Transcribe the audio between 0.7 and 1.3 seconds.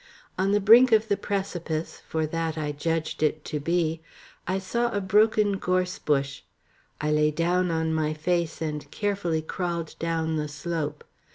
of the